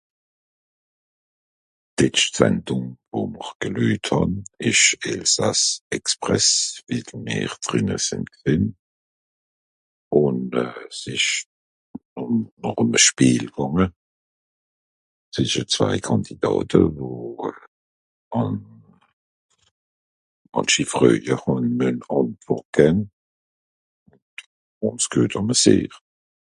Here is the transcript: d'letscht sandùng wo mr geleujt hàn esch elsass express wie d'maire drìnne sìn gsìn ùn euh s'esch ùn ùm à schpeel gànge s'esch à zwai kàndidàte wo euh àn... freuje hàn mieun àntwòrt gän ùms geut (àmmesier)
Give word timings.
d'letscht 2.01 2.33
sandùng 2.39 2.87
wo 3.11 3.21
mr 3.33 3.49
geleujt 3.65 4.05
hàn 4.13 4.31
esch 4.69 4.87
elsass 5.11 5.61
express 5.97 6.47
wie 6.87 7.01
d'maire 7.09 7.57
drìnne 7.67 7.97
sìn 8.07 8.23
gsìn 8.37 8.63
ùn 10.21 10.37
euh 10.63 10.77
s'esch 10.99 11.31
ùn 12.23 12.33
ùm 12.81 12.91
à 12.97 13.01
schpeel 13.05 13.45
gànge 13.55 13.85
s'esch 15.33 15.57
à 15.61 15.63
zwai 15.73 15.97
kàndidàte 16.07 16.81
wo 16.97 17.09
euh 17.49 17.61
àn... 18.39 18.57
freuje 20.93 21.33
hàn 21.43 21.63
mieun 21.77 21.99
àntwòrt 22.19 22.67
gän 22.75 22.97
ùms 24.87 25.03
geut 25.11 25.33
(àmmesier) 25.41 25.91